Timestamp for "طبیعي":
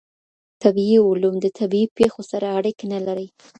0.63-0.97, 1.59-1.87